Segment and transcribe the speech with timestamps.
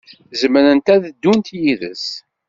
[0.39, 2.05] Zemrent ad ddun yid-s.